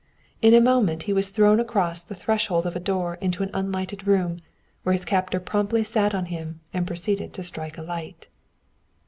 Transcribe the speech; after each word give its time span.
In 0.41 0.55
a 0.55 0.61
moment 0.61 1.03
he 1.03 1.13
was 1.13 1.29
thrown 1.29 1.59
across 1.59 2.03
the 2.03 2.15
threshold 2.15 2.65
of 2.65 2.75
a 2.75 2.79
door 2.79 3.19
into 3.21 3.43
an 3.43 3.51
unlighted 3.53 4.07
room, 4.07 4.39
where 4.81 4.93
his 4.93 5.05
captor 5.05 5.39
promptly 5.39 5.83
sat 5.83 6.13
upon 6.15 6.25
him 6.25 6.59
and 6.73 6.87
proceeded 6.87 7.33
to 7.33 7.43
strike 7.43 7.77
a 7.77 7.83
light. 7.83 8.27